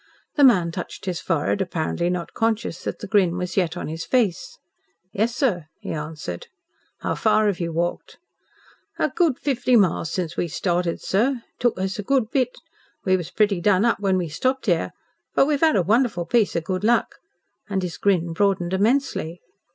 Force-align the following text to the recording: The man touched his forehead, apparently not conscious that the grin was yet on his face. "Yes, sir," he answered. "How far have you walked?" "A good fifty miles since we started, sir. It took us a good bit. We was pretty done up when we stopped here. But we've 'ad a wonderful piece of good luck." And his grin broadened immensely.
The 0.33 0.43
man 0.43 0.71
touched 0.71 1.05
his 1.05 1.19
forehead, 1.21 1.61
apparently 1.61 2.09
not 2.09 2.33
conscious 2.33 2.83
that 2.85 2.97
the 2.97 3.05
grin 3.07 3.37
was 3.37 3.55
yet 3.55 3.77
on 3.77 3.87
his 3.87 4.03
face. 4.03 4.57
"Yes, 5.13 5.35
sir," 5.35 5.67
he 5.79 5.91
answered. 5.91 6.47
"How 7.01 7.13
far 7.13 7.45
have 7.45 7.59
you 7.59 7.71
walked?" 7.71 8.17
"A 8.97 9.09
good 9.09 9.37
fifty 9.37 9.75
miles 9.75 10.09
since 10.11 10.35
we 10.35 10.47
started, 10.47 11.01
sir. 11.01 11.43
It 11.53 11.59
took 11.59 11.79
us 11.79 11.99
a 11.99 12.01
good 12.01 12.31
bit. 12.31 12.55
We 13.05 13.15
was 13.15 13.29
pretty 13.29 13.61
done 13.61 13.85
up 13.85 13.99
when 13.99 14.17
we 14.17 14.27
stopped 14.27 14.65
here. 14.65 14.89
But 15.35 15.45
we've 15.45 15.61
'ad 15.61 15.75
a 15.75 15.83
wonderful 15.83 16.25
piece 16.25 16.55
of 16.55 16.63
good 16.63 16.83
luck." 16.83 17.19
And 17.69 17.83
his 17.83 17.97
grin 17.99 18.33
broadened 18.33 18.73
immensely. 18.73 19.39